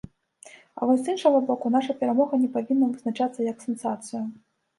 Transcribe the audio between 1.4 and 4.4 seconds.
боку, наша перамога не павінна вызначацца як сенсацыя.